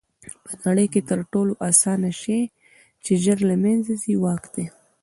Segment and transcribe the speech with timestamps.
[0.45, 2.39] په نړۍ کښي تر ټولو آسانه شى
[3.03, 4.65] چي ژر له منځه ځي؛ واک دئ.